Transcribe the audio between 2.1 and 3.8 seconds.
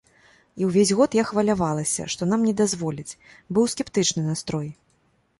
што нам не дазволяць, быў